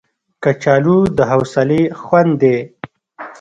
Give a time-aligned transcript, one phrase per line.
[0.43, 2.57] کچالو د حوصلې خوند دی